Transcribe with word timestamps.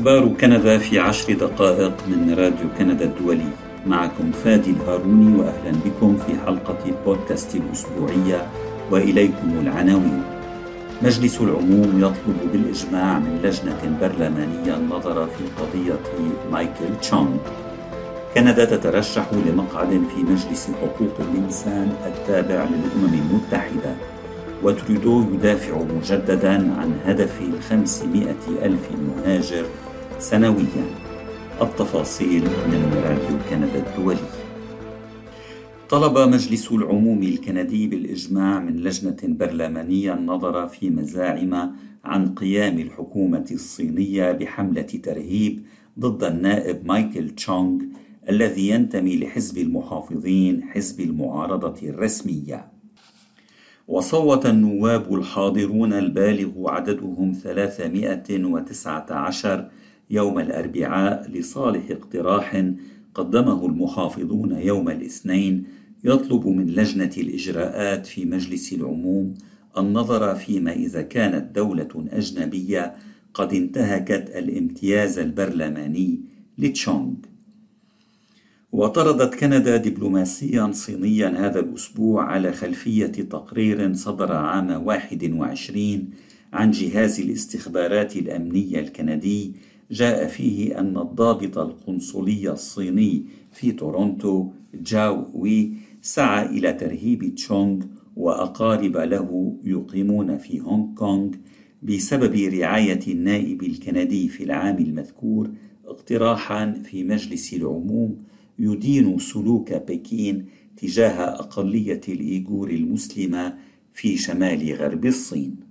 أخبار 0.00 0.28
كندا 0.28 0.78
في 0.78 0.98
عشر 0.98 1.32
دقائق 1.32 1.92
من 2.08 2.34
راديو 2.38 2.68
كندا 2.78 3.04
الدولي. 3.04 3.50
معكم 3.86 4.32
فادي 4.44 4.70
الهاروني 4.70 5.38
وأهلا 5.38 5.72
بكم 5.84 6.16
في 6.16 6.32
حلقة 6.46 6.78
البودكاست 6.86 7.54
الأسبوعية 7.56 8.46
وإليكم 8.90 9.58
العناوين. 9.62 10.22
مجلس 11.02 11.40
العموم 11.40 11.90
يطلب 11.98 12.38
بالإجماع 12.52 13.18
من 13.18 13.40
لجنة 13.44 13.98
برلمانية 14.00 14.76
النظر 14.76 15.26
في 15.26 15.44
قضية 15.58 16.00
مايكل 16.52 16.96
تشونغ 17.02 17.36
كندا 18.34 18.64
تترشح 18.64 19.26
لمقعد 19.46 19.88
في 19.88 20.22
مجلس 20.22 20.70
حقوق 20.80 21.16
الإنسان 21.20 21.92
التابع 22.06 22.64
للأمم 22.64 23.14
المتحدة. 23.22 23.94
وتريدو 24.62 25.24
يدافع 25.34 25.74
مجددا 25.96 26.54
عن 26.54 26.92
هدف 27.06 27.40
الخمسمائة 27.40 28.44
ألف 28.62 28.88
مهاجر 29.06 29.64
سنويا. 30.20 30.84
التفاصيل 31.62 32.42
من 32.42 33.02
راديو 33.04 33.38
كندا 33.50 33.88
الدولي. 33.88 34.18
طلب 35.88 36.18
مجلس 36.18 36.72
العموم 36.72 37.22
الكندي 37.22 37.86
بالإجماع 37.86 38.60
من 38.60 38.76
لجنة 38.76 39.16
برلمانية 39.22 40.14
النظر 40.14 40.66
في 40.66 40.90
مزاعم 40.90 41.72
عن 42.04 42.34
قيام 42.34 42.78
الحكومة 42.78 43.46
الصينية 43.50 44.32
بحملة 44.32 44.82
ترهيب 44.82 45.62
ضد 45.98 46.24
النائب 46.24 46.86
مايكل 46.86 47.30
تشونغ 47.30 47.80
الذي 48.28 48.68
ينتمي 48.68 49.16
لحزب 49.16 49.58
المحافظين 49.58 50.62
حزب 50.62 51.00
المعارضة 51.00 51.88
الرسمية. 51.88 52.66
وصوت 53.88 54.46
النواب 54.46 55.14
الحاضرون 55.14 55.92
البالغ 55.92 56.70
عددهم 56.70 57.32
319 57.32 59.70
يوم 60.10 60.38
الأربعاء 60.38 61.30
لصالح 61.30 61.90
اقتراح 61.90 62.64
قدمه 63.14 63.66
المحافظون 63.66 64.52
يوم 64.52 64.88
الاثنين 64.88 65.64
يطلب 66.04 66.46
من 66.46 66.66
لجنة 66.66 67.10
الإجراءات 67.18 68.06
في 68.06 68.24
مجلس 68.24 68.72
العموم 68.72 69.34
النظر 69.78 70.34
فيما 70.34 70.72
إذا 70.72 71.02
كانت 71.02 71.54
دولة 71.54 72.08
أجنبية 72.12 72.94
قد 73.34 73.54
انتهكت 73.54 74.30
الامتياز 74.36 75.18
البرلماني 75.18 76.20
لتشونغ. 76.58 77.14
وطردت 78.72 79.34
كندا 79.34 79.76
دبلوماسيا 79.76 80.70
صينيا 80.72 81.28
هذا 81.28 81.60
الأسبوع 81.60 82.24
على 82.24 82.52
خلفية 82.52 83.06
تقرير 83.06 83.94
صدر 83.94 84.32
عام 84.32 84.86
21 84.86 86.10
عن 86.52 86.70
جهاز 86.70 87.20
الاستخبارات 87.20 88.16
الأمنية 88.16 88.80
الكندي 88.80 89.52
جاء 89.90 90.26
فيه 90.26 90.78
أن 90.78 90.96
الضابط 90.98 91.58
القنصلي 91.58 92.52
الصيني 92.52 93.24
في 93.52 93.72
تورونتو 93.72 94.48
جاو 94.74 95.26
وي 95.34 95.72
سعى 96.02 96.46
إلى 96.46 96.72
ترهيب 96.72 97.34
تشونغ 97.34 97.84
وأقارب 98.16 98.96
له 98.96 99.56
يقيمون 99.64 100.38
في 100.38 100.60
هونغ 100.60 100.94
كونغ 100.94 101.30
بسبب 101.82 102.34
رعاية 102.34 103.00
النائب 103.08 103.62
الكندي 103.62 104.28
في 104.28 104.44
العام 104.44 104.78
المذكور 104.78 105.50
اقتراحا 105.86 106.72
في 106.72 107.04
مجلس 107.04 107.54
العموم 107.54 108.16
يدين 108.58 109.18
سلوك 109.18 109.72
بكين 109.72 110.46
تجاه 110.76 111.24
أقلية 111.24 112.00
الإيغور 112.08 112.70
المسلمة 112.70 113.58
في 113.94 114.16
شمال 114.16 114.74
غرب 114.74 115.06
الصين. 115.06 115.69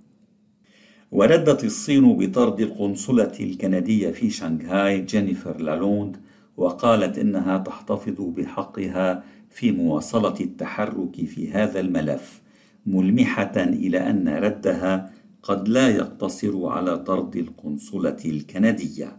وردت 1.12 1.64
الصين 1.64 2.16
بطرد 2.16 2.60
القنصلة 2.60 3.32
الكندية 3.40 4.10
في 4.10 4.30
شنغهاي 4.30 5.00
جينيفر 5.00 5.60
لالوند 5.60 6.16
وقالت 6.56 7.18
إنها 7.18 7.58
تحتفظ 7.58 8.20
بحقها 8.20 9.24
في 9.50 9.72
مواصلة 9.72 10.34
التحرك 10.40 11.24
في 11.24 11.50
هذا 11.50 11.80
الملف 11.80 12.42
ملمحة 12.86 13.52
إلى 13.56 14.10
أن 14.10 14.28
ردها 14.28 15.10
قد 15.42 15.68
لا 15.68 15.88
يقتصر 15.88 16.66
على 16.66 16.98
طرد 16.98 17.36
القنصلة 17.36 18.16
الكندية. 18.24 19.16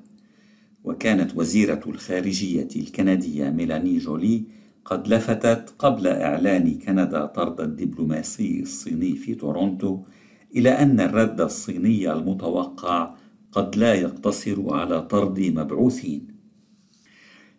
وكانت 0.84 1.38
وزيرة 1.38 1.82
الخارجية 1.88 2.68
الكندية 2.76 3.50
ميلاني 3.50 3.98
جولي 3.98 4.44
قد 4.86 5.08
لفتت 5.08 5.74
قبل 5.80 6.08
إعلان 6.08 6.80
كندا 6.80 7.26
طرد 7.26 7.62
الدبلوماسي 7.62 8.60
الصيني 8.62 9.16
في 9.16 9.36
تورونتو 9.36 10.02
إلى 10.56 10.70
أن 10.70 11.00
الرد 11.00 11.42
الصيني 11.42 12.14
المتوقع 12.14 13.16
قد 13.52 13.76
لا 13.76 13.94
يقتصر 13.94 14.74
على 14.74 15.02
طرد 15.02 15.40
مبعوثين. 15.40 16.28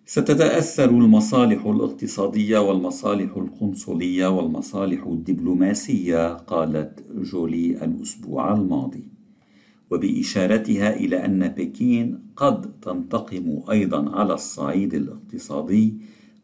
ستتأثر 0.06 0.90
المصالح 0.90 1.66
الاقتصادية 1.66 2.58
والمصالح 2.58 3.36
القنصلية 3.36 4.26
والمصالح 4.26 5.06
الدبلوماسية 5.06 6.34
قالت 6.34 7.04
جولي 7.14 7.84
الأسبوع 7.84 8.54
الماضي. 8.54 9.04
وبإشارتها 9.90 10.96
إلى 10.96 11.24
أن 11.24 11.48
بكين 11.48 12.18
قد 12.36 12.80
تنتقم 12.80 13.62
أيضا 13.70 14.10
على 14.10 14.34
الصعيد 14.34 14.94
الاقتصادي 14.94 15.94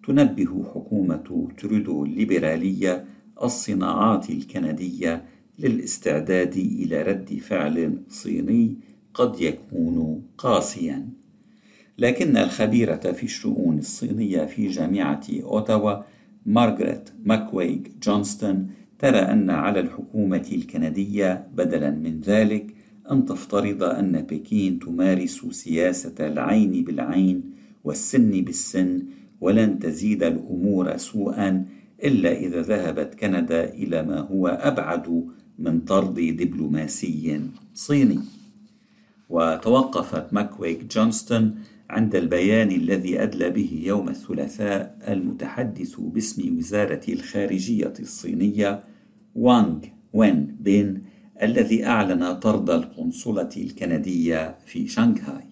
تنبه 0.07 0.65
حكومة 0.75 1.49
ترودو 1.59 2.05
الليبرالية 2.05 3.05
الصناعات 3.43 4.31
الكندية 4.31 5.25
للاستعداد 5.59 6.57
إلى 6.57 7.03
رد 7.03 7.39
فعل 7.39 8.03
صيني 8.09 8.77
قد 9.15 9.41
يكون 9.41 10.23
قاسيا. 10.39 11.09
لكن 11.99 12.37
الخبيرة 12.37 13.13
في 13.13 13.23
الشؤون 13.23 13.79
الصينية 13.79 14.45
في 14.45 14.69
جامعة 14.69 15.27
أوتاوا 15.43 16.03
مارغريت 16.47 17.11
ماكويغ 17.25 17.79
جونستون 18.03 18.71
ترى 18.99 19.19
أن 19.19 19.51
على 19.51 19.81
الحكومة 19.81 20.47
الكندية 20.53 21.49
بدلا 21.55 21.91
من 21.91 22.21
ذلك 22.21 22.75
أن 23.11 23.25
تفترض 23.25 23.83
أن 23.83 24.23
بكين 24.23 24.79
تمارس 24.79 25.47
سياسة 25.51 26.15
العين 26.21 26.85
بالعين 26.85 27.43
والسن 27.85 28.31
بالسن 28.45 29.03
ولن 29.41 29.79
تزيد 29.79 30.23
الأمور 30.23 30.97
سوءا 30.97 31.65
إلا 32.05 32.33
إذا 32.33 32.63
ذهبت 32.63 33.15
كندا 33.15 33.65
إلى 33.75 34.03
ما 34.03 34.21
هو 34.21 34.49
أبعد 34.49 35.27
من 35.59 35.81
طرد 35.81 36.15
دبلوماسي 36.15 37.41
صيني 37.75 38.21
وتوقفت 39.29 40.33
ماكويغ 40.33 40.85
جونستون 40.85 41.55
عند 41.91 42.17
البيان 42.17 42.71
الذي 42.71 43.23
أدلى 43.23 43.51
به 43.51 43.83
يوم 43.85 44.09
الثلاثاء 44.09 44.99
المتحدث 45.09 46.01
باسم 46.01 46.59
وزارة 46.59 47.01
الخارجية 47.09 47.93
الصينية 48.01 48.83
وانغ 49.35 49.79
وين 50.13 50.57
بين 50.61 51.03
الذي 51.43 51.87
أعلن 51.87 52.33
طرد 52.33 52.71
القنصلة 52.71 53.49
الكندية 53.57 54.59
في 54.67 54.89
شنغهاي. 54.89 55.45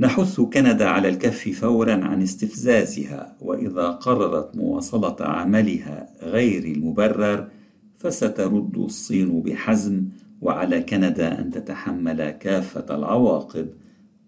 نحث 0.00 0.40
كندا 0.40 0.88
على 0.88 1.08
الكف 1.08 1.48
فورا 1.48 2.04
عن 2.04 2.22
استفزازها 2.22 3.36
وإذا 3.40 3.88
قررت 3.88 4.56
مواصلة 4.56 5.16
عملها 5.20 6.08
غير 6.22 6.64
المبرر 6.64 7.48
فسترد 8.00 8.78
الصين 8.78 9.42
بحزم 9.42 10.04
وعلى 10.40 10.82
كندا 10.82 11.40
أن 11.40 11.50
تتحمل 11.50 12.30
كافة 12.30 12.96
العواقب 12.96 13.68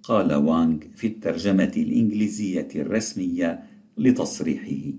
قال 0.03 0.35
وانغ 0.35 0.79
في 0.95 1.07
الترجمة 1.07 1.73
الإنجليزية 1.77 2.69
الرسمية 2.77 3.63
لتصريحه 3.99 4.93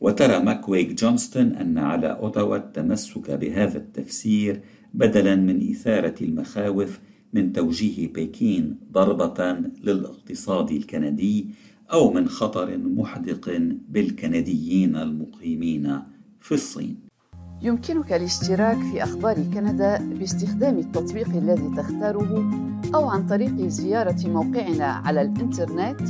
وترى 0.00 0.38
ماكويغ 0.38 0.92
جونستون 0.92 1.46
أن 1.46 1.78
على 1.78 2.06
أوتاوا 2.06 2.56
التمسك 2.56 3.30
بهذا 3.30 3.78
التفسير 3.78 4.60
بدلا 4.94 5.36
من 5.36 5.70
إثارة 5.70 6.14
المخاوف 6.20 7.00
من 7.32 7.52
توجيه 7.52 8.12
بكين 8.12 8.76
ضربة 8.92 9.52
للاقتصاد 9.84 10.70
الكندي 10.70 11.46
أو 11.92 12.12
من 12.12 12.28
خطر 12.28 12.78
محدق 12.78 13.58
بالكنديين 13.88 14.96
المقيمين 14.96 16.00
في 16.40 16.52
الصين. 16.52 17.13
يمكنك 17.62 18.12
الاشتراك 18.12 18.78
في 18.78 19.02
أخبار 19.02 19.34
كندا 19.54 19.98
باستخدام 19.98 20.78
التطبيق 20.78 21.28
الذي 21.28 21.70
تختاره 21.76 22.50
أو 22.94 23.08
عن 23.08 23.26
طريق 23.26 23.66
زيارة 23.66 24.28
موقعنا 24.28 24.86
على 24.86 25.22
الإنترنت 25.22 26.00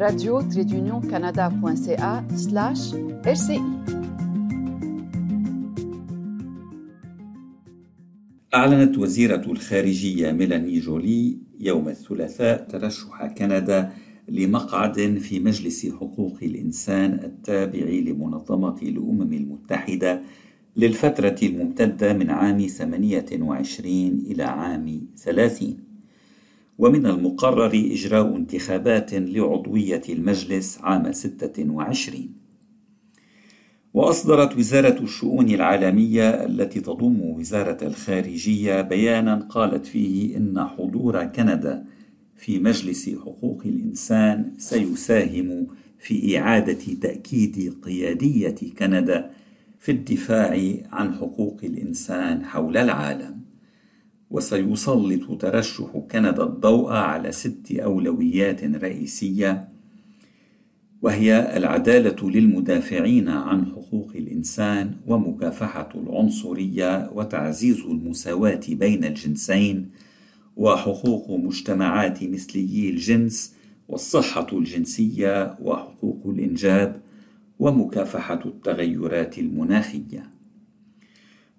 راديو 0.00 0.40
تريدونيون 0.40 1.02
RCI 3.24 3.60
أعلنت 8.54 8.98
وزيرة 8.98 9.52
الخارجية 9.52 10.32
ميلاني 10.32 10.78
جولي 10.78 11.38
يوم 11.60 11.88
الثلاثاء 11.88 12.66
ترشح 12.68 13.26
كندا 13.26 13.92
لمقعد 14.28 15.18
في 15.20 15.40
مجلس 15.40 15.86
حقوق 15.86 16.38
الإنسان 16.42 17.12
التابع 17.12 17.80
لمنظمة 17.80 18.76
الأمم 18.82 19.32
المتحدة 19.32 20.22
للفترة 20.76 21.36
الممتدة 21.42 22.12
من 22.12 22.30
عام 22.30 22.66
28 22.66 23.86
إلى 24.30 24.42
عام 24.42 25.00
30 25.16 25.76
ومن 26.78 27.06
المقرر 27.06 27.72
إجراء 27.74 28.36
انتخابات 28.36 29.14
لعضوية 29.14 30.02
المجلس 30.08 30.78
عام 30.78 31.12
26 31.12 32.28
وأصدرت 33.94 34.56
وزارة 34.56 35.02
الشؤون 35.02 35.48
العالمية 35.48 36.30
التي 36.30 36.80
تضم 36.80 37.20
وزارة 37.20 37.86
الخارجية 37.86 38.80
بيانا 38.80 39.34
قالت 39.50 39.86
فيه 39.86 40.36
إن 40.36 40.64
حضور 40.64 41.24
كندا 41.24 41.84
في 42.36 42.58
مجلس 42.58 43.10
حقوق 43.10 43.62
الإنسان 43.66 44.52
سيساهم 44.58 45.66
في 45.98 46.38
إعادة 46.38 46.94
تأكيد 47.00 47.74
قيادية 47.82 48.54
كندا 48.78 49.30
في 49.80 49.92
الدفاع 49.92 50.74
عن 50.92 51.14
حقوق 51.14 51.60
الإنسان 51.64 52.44
حول 52.44 52.76
العالم 52.76 53.40
وسيسلط 54.30 55.40
ترشح 55.40 55.96
كندا 56.10 56.42
الضوء 56.42 56.92
على 56.92 57.32
ست 57.32 57.72
أولويات 57.72 58.64
رئيسية 58.64 59.68
وهي 61.02 61.56
العدالة 61.56 62.30
للمدافعين 62.30 63.28
عن 63.28 63.66
حقوق 63.66 64.12
الإنسان 64.14 64.94
ومكافحة 65.06 65.88
العنصرية 65.94 67.10
وتعزيز 67.14 67.80
المساواة 67.80 68.60
بين 68.68 69.04
الجنسين 69.04 69.88
وحقوق 70.56 71.30
مجتمعات 71.30 72.22
مثليي 72.24 72.90
الجنس 72.90 73.54
والصحة 73.88 74.46
الجنسية 74.52 75.56
وحقوق 75.62 76.22
الإنجاب 76.26 77.00
ومكافحة 77.60 78.40
التغيرات 78.46 79.38
المناخية. 79.38 80.30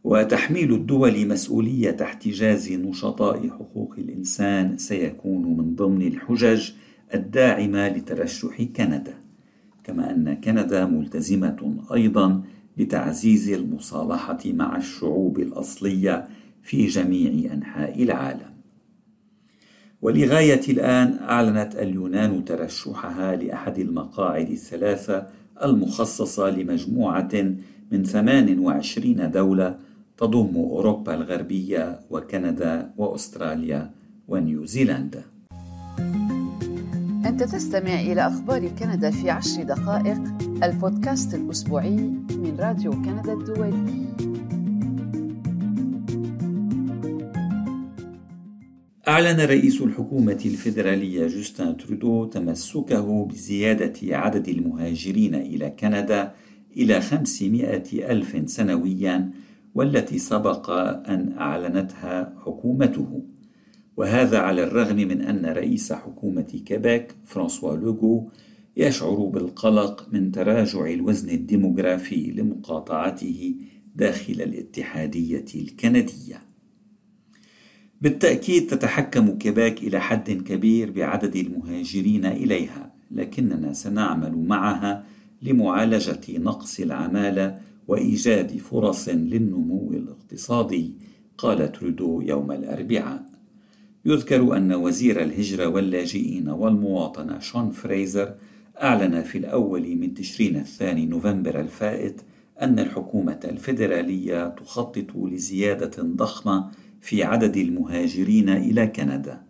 وتحميل 0.04 0.74
الدول 0.74 1.28
مسؤولية 1.28 1.98
احتجاز 2.02 2.72
نشطاء 2.72 3.50
حقوق 3.50 3.96
الإنسان 3.98 4.78
سيكون 4.78 5.58
من 5.58 5.76
ضمن 5.76 6.02
الحجج 6.02 6.72
الداعمة 7.14 7.88
لترشح 7.88 8.62
كندا. 8.64 9.14
كما 9.84 10.12
أن 10.12 10.34
كندا 10.34 10.86
ملتزمة 10.86 11.84
أيضا 11.94 12.44
بتعزيز 12.78 13.50
المصالحة 13.50 14.40
مع 14.46 14.78
الشعوب 14.78 15.40
الأصلية 15.40 16.28
في 16.64 16.88
جميع 16.88 17.54
أنحاء 17.54 18.04
العالم. 18.04 18.52
ولغاية 20.02 20.62
الآن 20.70 21.20
أعلنت 21.22 21.76
اليونان 21.76 22.46
ترشحها 22.46 23.36
لأحد 23.36 23.80
المقاعد 23.80 24.50
الثلاثة 24.50 25.41
المخصصة 25.64 26.50
لمجموعة 26.50 27.32
من 27.92 28.04
28 28.04 29.32
دولة 29.32 29.78
تضم 30.18 30.56
أوروبا 30.56 31.14
الغربية 31.14 32.00
وكندا 32.10 32.92
وأستراليا 32.98 33.92
ونيوزيلندا. 34.28 35.24
أنت 37.26 37.44
تستمع 37.44 38.02
إلى 38.02 38.28
أخبار 38.28 38.68
كندا 38.68 39.12
في 39.12 39.30
عشر 39.30 39.64
دقائق 39.64 40.22
البودكاست 40.64 41.36
الأسبوعي 41.36 41.96
من 42.30 42.58
راديو 42.60 42.92
كندا 42.92 43.34
الدولي. 43.34 44.31
أعلن 49.12 49.40
رئيس 49.40 49.82
الحكومة 49.82 50.42
الفيدرالية 50.46 51.28
جوستن 51.28 51.78
ترودو 51.78 52.26
تمسكه 52.26 53.26
بزيادة 53.26 54.18
عدد 54.18 54.50
المهاجرين 54.50 55.36
إلى 55.36 55.70
كندا 55.70 56.34
إلى 56.78 57.02
500 57.02 57.84
ألف 57.94 58.50
سنويا 58.50 59.32
والتي 59.76 60.18
سبق 60.18 60.70
أن 61.10 61.34
أعلنتها 61.38 62.34
حكومته. 62.46 63.24
وهذا 63.98 64.38
على 64.38 64.64
الرغم 64.64 64.96
من 64.96 65.22
أن 65.22 65.46
رئيس 65.46 65.94
حكومة 65.94 66.62
كيبيك 66.66 67.16
فرانسوا 67.26 67.76
لوغو 67.76 68.32
يشعر 68.78 69.16
بالقلق 69.16 70.08
من 70.12 70.32
تراجع 70.32 70.86
الوزن 70.86 71.30
الديموغرافي 71.30 72.32
لمقاطعته 72.32 73.56
داخل 73.96 74.34
الاتحادية 74.34 75.46
الكندية. 75.56 76.51
بالتأكيد 78.02 78.68
تتحكم 78.68 79.38
كيبيك 79.38 79.84
إلى 79.84 80.00
حد 80.00 80.32
كبير 80.32 80.92
بعدد 80.92 81.36
المهاجرين 81.36 82.26
إليها، 82.26 82.92
لكننا 83.12 83.74
سنعمل 83.74 84.38
معها 84.38 85.04
لمعالجة 85.42 86.22
نقص 86.30 86.80
العمالة 86.80 87.58
وإيجاد 87.88 88.58
فرص 88.58 89.10
للنمو 89.10 89.92
الاقتصادي، 89.94 90.92
قال 91.38 91.72
ترودو 91.72 92.22
يوم 92.22 92.52
الأربعاء. 92.52 93.26
يذكر 94.06 94.58
أن 94.58 94.74
وزير 94.74 95.22
الهجرة 95.22 95.68
واللاجئين 95.68 96.50
والمواطنة 96.50 97.40
شون 97.40 97.72
فريزر 97.72 98.36
أعلن 98.82 99.22
في 99.22 99.38
الأول 99.38 99.96
من 99.96 100.14
تشرين 100.14 100.56
الثاني 100.56 101.06
نوفمبر 101.06 101.60
الفائت 101.60 102.22
أن 102.62 102.80
الحكومة 102.80 103.40
الفيدرالية 103.44 104.48
تخطط 104.48 105.16
لزيادة 105.16 106.04
ضخمة 106.04 106.72
في 107.02 107.24
عدد 107.24 107.58
المهاجرين 107.58 108.50
إلى 108.50 108.88
كندا 108.88 109.44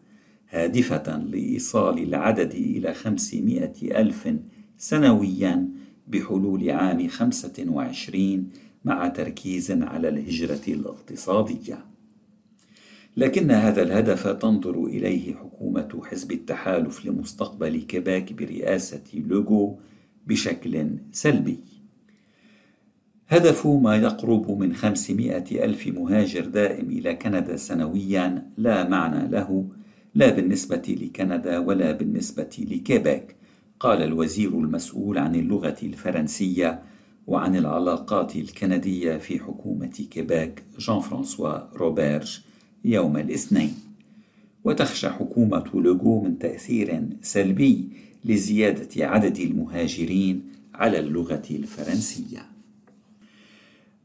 هادفة 0.49 1.17
لإيصال 1.17 2.03
العدد 2.03 2.51
إلى 2.53 2.93
خمسمائة 2.93 4.01
ألف 4.01 4.35
سنويا 4.77 5.69
بحلول 6.07 6.69
عام 6.69 7.07
خمسة 7.07 7.65
وعشرين 7.67 8.49
مع 8.85 9.07
تركيز 9.07 9.71
على 9.71 10.09
الهجرة 10.09 10.61
الاقتصادية. 10.67 11.85
لكن 13.17 13.51
هذا 13.51 13.81
الهدف 13.81 14.27
تنظر 14.27 14.85
إليه 14.85 15.35
حكومة 15.35 16.01
حزب 16.05 16.31
التحالف 16.31 17.05
لمستقبل 17.05 17.81
كيبيك 17.81 18.33
برئاسة 18.33 19.03
لوغو 19.13 19.79
بشكل 20.27 20.89
سلبي. 21.11 21.59
هدف 23.31 23.67
ما 23.67 23.95
يقرب 23.95 24.51
من 24.51 24.73
500 24.73 25.43
ألف 25.51 25.87
مهاجر 25.87 26.45
دائم 26.45 26.91
إلى 26.91 27.15
كندا 27.15 27.55
سنويا 27.55 28.47
لا 28.57 28.89
معنى 28.89 29.27
له 29.31 29.65
لا 30.15 30.29
بالنسبة 30.29 30.97
لكندا 31.01 31.59
ولا 31.59 31.91
بالنسبة 31.91 32.49
لكيبيك 32.59 33.35
قال 33.79 34.01
الوزير 34.01 34.49
المسؤول 34.49 35.17
عن 35.17 35.35
اللغة 35.35 35.77
الفرنسية 35.83 36.81
وعن 37.27 37.55
العلاقات 37.55 38.35
الكندية 38.35 39.17
في 39.17 39.39
حكومة 39.39 40.07
كيبيك 40.11 40.63
جان 40.79 40.99
فرانسوا 40.99 41.77
روبرج 41.77 42.39
يوم 42.85 43.17
الاثنين. 43.17 43.73
وتخشى 44.63 45.09
حكومة 45.09 45.63
لوغو 45.73 46.23
من 46.23 46.39
تأثير 46.39 47.03
سلبي 47.21 47.89
لزيادة 48.25 49.07
عدد 49.07 49.39
المهاجرين 49.39 50.41
على 50.73 50.99
اللغة 50.99 51.43
الفرنسية. 51.51 52.50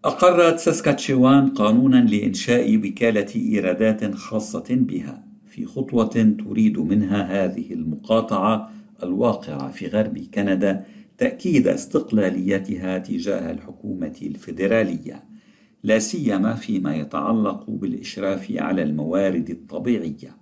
أقرت 0.07 0.59
ساسكاتشوان 0.59 1.49
قانونا 1.49 1.97
لإنشاء 1.97 2.77
وكالة 2.77 3.27
إيرادات 3.37 4.15
خاصة 4.15 4.65
بها. 4.71 5.25
في 5.47 5.67
خطوة 5.67 6.35
تريد 6.45 6.79
منها 6.79 7.45
هذه 7.45 7.73
المقاطعة 7.73 8.73
الواقعة 9.03 9.71
في 9.71 9.87
غرب 9.87 10.19
كندا 10.35 10.85
تأكيد 11.19 11.69
استقلاليتها 11.69 12.99
تجاه 12.99 13.51
الحكومة 13.51 14.17
الفيدرالية 14.23 15.25
لا 15.83 15.99
سيما 15.99 16.55
فيما 16.55 16.97
يتعلق 16.97 17.71
بالإشراف 17.71 18.53
على 18.57 18.83
الموارد 18.83 19.51
الطبيعية. 19.51 20.37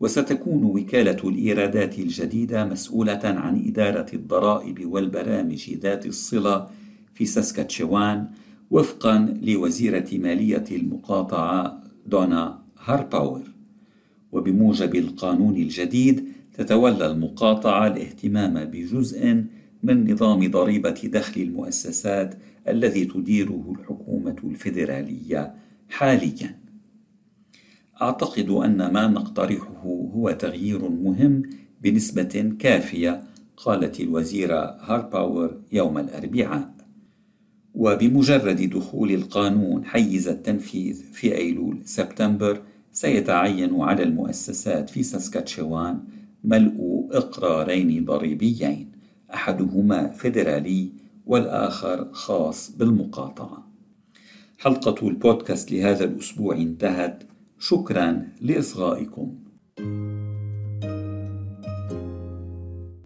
وستكون 0.00 0.64
وكالة 0.64 1.28
الإيرادات 1.28 1.98
الجديدة 1.98 2.64
مسؤولة 2.64 3.20
عن 3.24 3.64
إدارة 3.66 4.06
الضرائب 4.14 4.92
والبرامج 4.92 5.70
ذات 5.70 6.06
الصلة 6.06 6.66
في 7.14 7.26
ساسكاتشوان 7.26 8.26
وفقا 8.70 9.34
لوزيرة 9.42 10.08
مالية 10.12 10.64
المقاطعة 10.70 11.82
دونا 12.06 12.62
هارباور. 12.84 13.42
وبموجب 14.32 14.94
القانون 14.94 15.56
الجديد 15.56 16.32
تتولى 16.54 17.06
المقاطعة 17.06 17.86
الاهتمام 17.86 18.64
بجزء 18.64 19.44
من 19.82 20.12
نظام 20.12 20.50
ضريبة 20.50 21.00
دخل 21.04 21.40
المؤسسات 21.40 22.34
الذي 22.68 23.04
تديره 23.04 23.74
الحكومة 23.78 24.36
الفيدرالية 24.44 25.54
حاليا. 25.88 26.58
أعتقد 28.02 28.50
أن 28.50 28.92
ما 28.92 29.06
نقترحه 29.06 29.84
هو 30.14 30.30
تغيير 30.30 30.88
مهم 30.88 31.42
بنسبة 31.82 32.54
كافية 32.58 33.22
قالت 33.56 34.00
الوزيرة 34.00 34.76
هارباور 34.80 35.60
يوم 35.72 35.98
الأربعاء. 35.98 36.69
وبمجرد 37.80 38.70
دخول 38.70 39.10
القانون 39.10 39.84
حيز 39.84 40.28
التنفيذ 40.28 41.02
في 41.12 41.34
أيلول 41.36 41.78
سبتمبر 41.84 42.62
سيتعين 42.92 43.80
على 43.80 44.02
المؤسسات 44.02 44.90
في 44.90 45.02
ساسكاتشوان 45.02 46.00
ملء 46.44 47.08
إقرارين 47.12 48.04
ضريبيين 48.04 48.92
أحدهما 49.34 50.08
فيدرالي 50.08 50.88
والآخر 51.26 52.12
خاص 52.12 52.76
بالمقاطعة. 52.76 53.66
حلقة 54.58 55.08
البودكاست 55.08 55.72
لهذا 55.72 56.04
الأسبوع 56.04 56.56
انتهت. 56.56 57.22
شكرا 57.58 58.28
لإصغائكم. 58.40 59.34